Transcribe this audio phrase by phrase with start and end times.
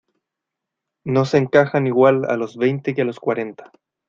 [1.05, 3.71] no se encajan igual a los veinte que a los cuarenta.